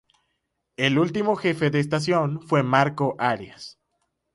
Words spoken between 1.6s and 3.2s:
de estación fue Marcos